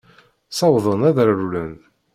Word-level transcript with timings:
Ssawḍen 0.51 1.01
ad 1.09 1.17
rewlen. 1.29 1.73